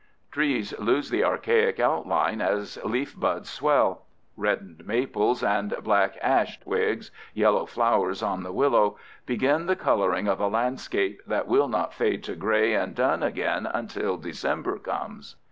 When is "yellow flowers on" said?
7.35-8.41